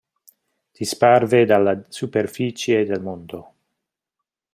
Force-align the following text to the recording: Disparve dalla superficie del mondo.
Disparve 0.73 1.45
dalla 1.45 1.79
superficie 1.87 2.83
del 2.85 3.03
mondo. 3.03 3.53